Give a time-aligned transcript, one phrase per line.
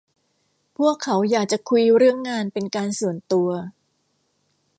[0.77, 3.49] พวกเขาอยากจะคุยเรื่องงานเป็นการส่วนตัว